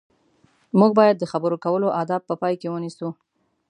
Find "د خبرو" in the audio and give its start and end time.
1.19-1.61